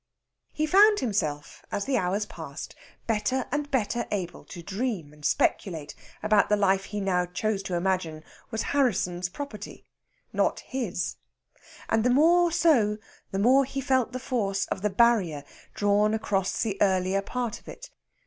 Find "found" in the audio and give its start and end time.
0.65-0.99